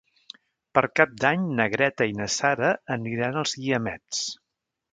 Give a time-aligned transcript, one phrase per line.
[0.77, 4.27] Per Cap d'Any na Greta i na Sara aniran als Guiamets.